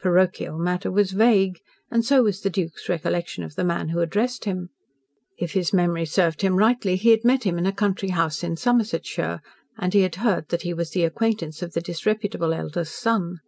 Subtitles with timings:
[0.00, 1.58] "Parochial matter" was vague,
[1.90, 4.70] and so was the Duke's recollection of the man who addressed him.
[5.36, 8.56] If his memory served him rightly, he had met him in a country house in
[8.56, 9.42] Somersetshire,
[9.76, 13.40] and had heard that he was the acquaintance of the disreputable eldest son.